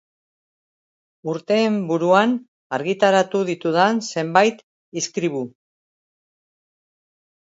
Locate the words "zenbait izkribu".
4.21-5.43